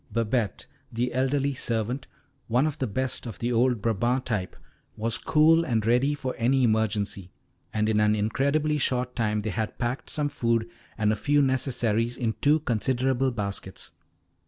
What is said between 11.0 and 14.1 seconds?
a few necessaries in two considerable baskets.